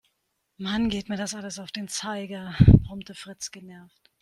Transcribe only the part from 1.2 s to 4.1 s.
alles auf den Zeiger, brummte Fritz genervt.